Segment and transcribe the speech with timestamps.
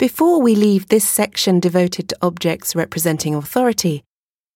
[0.00, 4.02] Before we leave this section devoted to objects representing authority,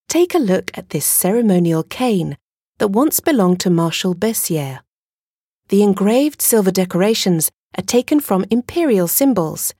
[0.08, 2.39] take a look at this ceremonial cane
[2.78, 4.80] that once belonged to Marshal Bessières.
[5.68, 9.75] The engraved silver decorations are taken from imperial symbols.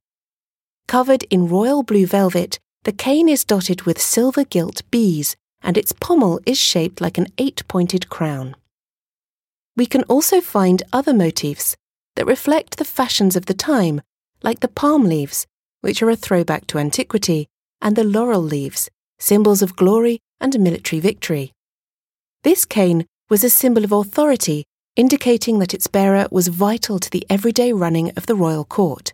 [0.87, 5.95] Covered in royal blue velvet, the cane is dotted with silver gilt bees and its
[5.95, 8.55] pommel is shaped like an eight pointed crown.
[9.79, 11.75] We can also find other motifs
[12.17, 14.03] that reflect the fashions of the time,
[14.43, 15.47] like the palm leaves,
[15.85, 17.47] which are a throwback to antiquity,
[17.83, 21.53] and the laurel leaves, symbols of glory and military victory.
[22.43, 24.65] This cane was a symbol of authority,
[24.97, 29.13] indicating that its bearer was vital to the everyday running of the royal court.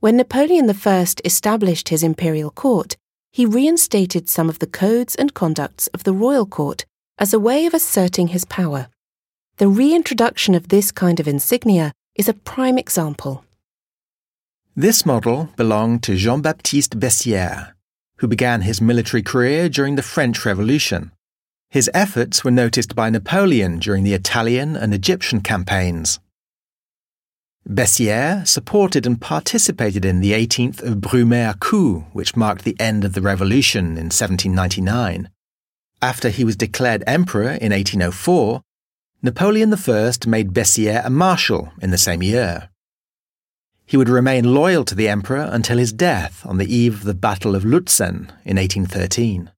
[0.00, 2.98] When Napoleon I established his imperial court,
[3.32, 6.84] he reinstated some of the codes and conducts of the royal court
[7.16, 8.88] as a way of asserting his power.
[9.56, 13.45] The reintroduction of this kind of insignia is a prime example.
[14.78, 17.72] This model belonged to Jean Baptiste Bessières,
[18.18, 21.12] who began his military career during the French Revolution.
[21.70, 26.20] His efforts were noticed by Napoleon during the Italian and Egyptian campaigns.
[27.66, 33.14] Bessières supported and participated in the 18th of Brumaire coup, which marked the end of
[33.14, 35.30] the revolution in 1799.
[36.02, 38.60] After he was declared emperor in 1804,
[39.22, 42.68] Napoleon I made Bessières a marshal in the same year.
[43.86, 47.14] He would remain loyal to the emperor until his death on the eve of the
[47.14, 49.50] Battle of Lutzen in 1813.